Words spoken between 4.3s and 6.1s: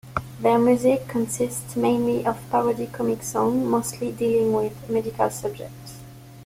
with medical subjects.